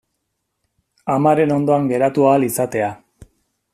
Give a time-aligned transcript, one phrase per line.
[1.15, 2.93] Amaren ondoan geratu ahal izatea.